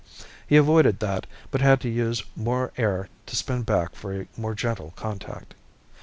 He 0.47 0.55
avoided 0.57 0.99
that, 0.99 1.27
but 1.51 1.61
had 1.61 1.79
to 1.81 1.87
use 1.87 2.23
more 2.35 2.71
air 2.75 3.07
to 3.27 3.35
spin 3.35 3.61
back 3.61 3.93
for 3.93 4.11
a 4.21 4.27
more 4.35 4.55
gentle 4.55 4.93
contact. 4.95 5.53